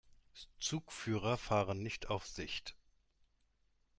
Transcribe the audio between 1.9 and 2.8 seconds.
auf Sicht.